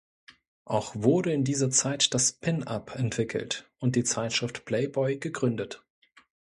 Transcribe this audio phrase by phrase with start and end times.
[0.65, 5.83] Auch wurde in dieser Zeit das Pin-Up entwickelt und die Zeitschrift "Playboy" gegründet.